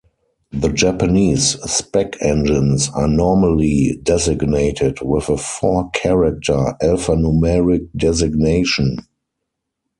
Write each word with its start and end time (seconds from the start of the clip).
The 0.51 0.69
Japanese 0.69 1.61
spec-engines 1.71 2.89
are 2.89 3.07
normally 3.07 3.99
designated 4.01 4.99
with 5.03 5.29
a 5.29 5.37
four 5.37 5.91
character 5.91 6.73
alphanumeric 6.81 7.87
designation. 7.95 8.97